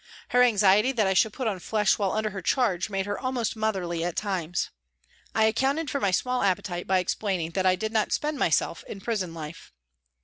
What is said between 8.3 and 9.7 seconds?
myself in prison hie.